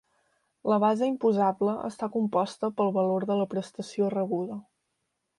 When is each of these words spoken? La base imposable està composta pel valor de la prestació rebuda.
La 0.71 0.77
base 0.83 1.09
imposable 1.09 1.75
està 1.89 2.09
composta 2.15 2.69
pel 2.79 2.89
valor 2.95 3.27
de 3.33 3.37
la 3.41 3.45
prestació 3.51 4.09
rebuda. 4.15 4.57